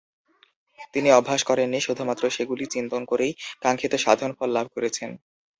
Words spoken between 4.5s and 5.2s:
লাভ করেছিলেন।